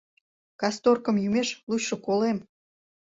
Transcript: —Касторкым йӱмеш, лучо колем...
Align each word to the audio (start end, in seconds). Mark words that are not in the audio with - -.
—Касторкым 0.61 1.15
йӱмеш, 1.23 1.49
лучо 1.69 1.95
колем... 2.05 2.37